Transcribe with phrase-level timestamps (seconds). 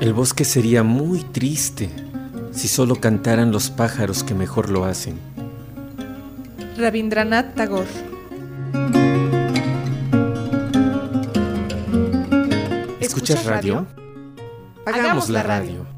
[0.00, 1.90] El bosque sería muy triste
[2.52, 5.18] si solo cantaran los pájaros que mejor lo hacen.
[6.76, 7.88] Rabindranath Tagore.
[13.00, 13.86] ¿Escuchas radio?
[14.86, 15.97] Hagamos la radio.